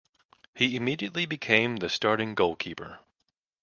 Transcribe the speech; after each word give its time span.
He 0.55 0.75
immediately 0.75 1.27
became 1.27 1.75
the 1.75 1.87
starting 1.87 2.33
goalkeeper. 2.33 3.01